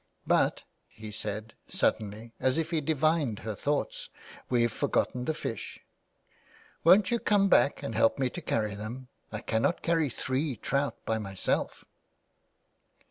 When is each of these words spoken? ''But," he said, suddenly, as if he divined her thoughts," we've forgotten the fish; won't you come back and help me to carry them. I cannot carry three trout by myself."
''But," 0.35 0.63
he 0.87 1.11
said, 1.11 1.53
suddenly, 1.69 2.33
as 2.39 2.57
if 2.57 2.71
he 2.71 2.81
divined 2.81 3.37
her 3.45 3.53
thoughts," 3.53 4.09
we've 4.49 4.71
forgotten 4.71 5.25
the 5.25 5.35
fish; 5.35 5.79
won't 6.83 7.11
you 7.11 7.19
come 7.19 7.49
back 7.49 7.83
and 7.83 7.93
help 7.93 8.17
me 8.17 8.27
to 8.31 8.41
carry 8.41 8.73
them. 8.73 9.09
I 9.31 9.41
cannot 9.41 9.83
carry 9.83 10.09
three 10.09 10.55
trout 10.55 10.95
by 11.05 11.19
myself." 11.19 11.85